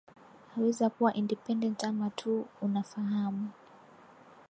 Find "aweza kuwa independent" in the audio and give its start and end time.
0.57-1.83